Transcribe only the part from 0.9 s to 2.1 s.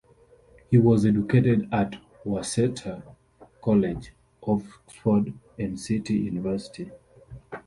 educated at